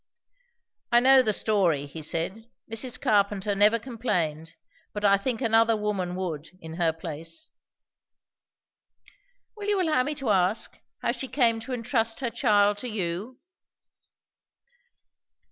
"I 0.91 0.99
know 0.99 1.21
the 1.21 1.31
story," 1.31 1.85
he 1.85 2.01
said. 2.01 2.49
"Mrs. 2.71 2.99
Carpenter 2.99 3.53
never 3.53 3.77
complained; 3.77 4.55
but 4.93 5.05
I 5.05 5.15
think 5.15 5.43
another 5.43 5.77
woman 5.77 6.15
would, 6.15 6.49
in 6.59 6.77
her 6.77 6.91
place." 6.91 7.51
"Will 9.55 9.67
you 9.67 9.79
allow 9.79 10.01
me 10.01 10.15
to 10.15 10.31
ask, 10.31 10.75
how 11.03 11.11
she 11.11 11.27
came 11.27 11.59
to 11.59 11.73
entrust 11.75 12.19
her 12.21 12.31
child 12.31 12.77
to 12.77 12.87
you?" 12.89 13.37